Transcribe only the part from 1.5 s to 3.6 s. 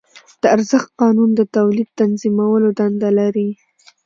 تولید تنظیمولو دنده لري